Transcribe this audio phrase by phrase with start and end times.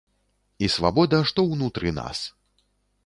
[0.67, 2.27] І свабода, што ўнутры нас.